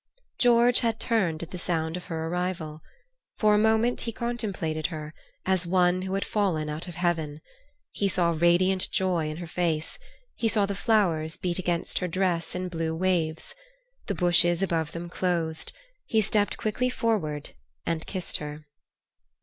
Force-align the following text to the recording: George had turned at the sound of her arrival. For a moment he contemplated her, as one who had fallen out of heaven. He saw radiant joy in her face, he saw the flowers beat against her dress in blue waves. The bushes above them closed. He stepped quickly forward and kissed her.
George 0.39 0.79
had 0.79 0.99
turned 0.99 1.43
at 1.43 1.51
the 1.51 1.59
sound 1.59 1.95
of 1.95 2.05
her 2.05 2.25
arrival. 2.27 2.81
For 3.37 3.53
a 3.53 3.59
moment 3.59 4.01
he 4.01 4.11
contemplated 4.11 4.87
her, 4.87 5.13
as 5.45 5.67
one 5.67 6.01
who 6.01 6.15
had 6.15 6.25
fallen 6.25 6.69
out 6.69 6.87
of 6.87 6.95
heaven. 6.95 7.39
He 7.91 8.07
saw 8.07 8.31
radiant 8.31 8.89
joy 8.89 9.29
in 9.29 9.37
her 9.37 9.45
face, 9.45 9.99
he 10.35 10.47
saw 10.47 10.65
the 10.65 10.73
flowers 10.73 11.37
beat 11.37 11.59
against 11.59 11.99
her 11.99 12.07
dress 12.07 12.55
in 12.55 12.67
blue 12.67 12.95
waves. 12.95 13.53
The 14.07 14.15
bushes 14.15 14.63
above 14.63 14.91
them 14.93 15.07
closed. 15.07 15.71
He 16.07 16.19
stepped 16.19 16.57
quickly 16.57 16.89
forward 16.89 17.53
and 17.85 18.07
kissed 18.07 18.37
her. 18.37 18.65